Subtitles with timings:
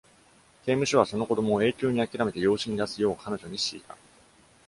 [0.65, 3.95] 刑務所は、その子どもを永久にあきらめて養子に出すよう彼女に強いた。